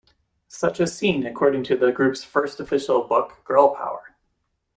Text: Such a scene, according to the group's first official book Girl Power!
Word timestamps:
Such 0.47 0.79
a 0.79 0.87
scene, 0.87 1.27
according 1.27 1.63
to 1.65 1.77
the 1.77 1.91
group's 1.91 2.23
first 2.23 2.59
official 2.59 3.03
book 3.03 3.43
Girl 3.45 3.75
Power! 3.75 4.15